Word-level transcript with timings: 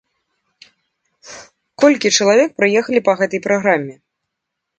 Колькі 1.83 2.13
чалавек 2.17 2.49
прыехалі 2.61 2.99
па 3.11 3.17
гэтай 3.21 3.39
праграме? 3.47 3.95